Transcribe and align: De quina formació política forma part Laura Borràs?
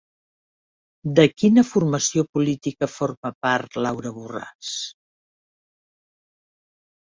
De 1.19 1.25
quina 1.41 1.63
formació 1.71 2.23
política 2.37 2.89
forma 2.95 3.33
part 3.49 3.79
Laura 3.87 4.15
Borràs? 4.19 4.75